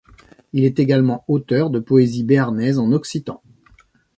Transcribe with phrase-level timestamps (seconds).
[0.53, 3.43] Il est également auteur de poésies béarnaises en occitan.